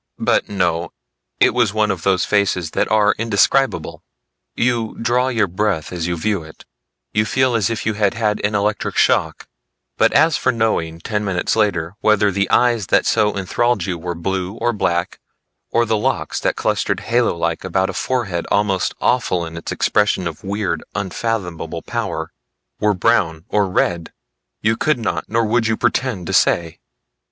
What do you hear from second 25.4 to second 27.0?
would you pretend to say.